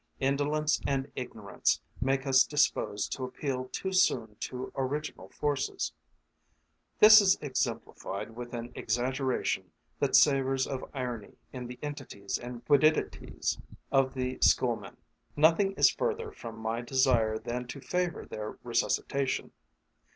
[0.19, 5.93] Indolence and ignorance make us disposed to appeal too soon to original forces.
[6.99, 9.69] This is exemplified with an exaggeration
[9.99, 13.59] that savours of irony in the entities and quidities
[13.91, 14.97] of the schoolmen.
[15.35, 19.51] Nothing is further from my desire than to favour their resuscitation.